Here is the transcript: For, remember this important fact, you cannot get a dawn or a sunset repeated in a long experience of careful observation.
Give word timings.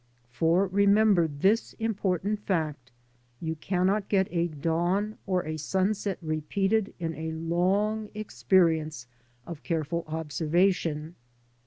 For, 0.31 0.65
remember 0.65 1.27
this 1.27 1.73
important 1.73 2.39
fact, 2.39 2.91
you 3.39 3.53
cannot 3.53 4.09
get 4.09 4.27
a 4.31 4.47
dawn 4.47 5.19
or 5.27 5.45
a 5.45 5.57
sunset 5.57 6.17
repeated 6.23 6.95
in 6.97 7.13
a 7.13 7.33
long 7.33 8.09
experience 8.15 9.05
of 9.45 9.61
careful 9.61 10.03
observation. 10.07 11.13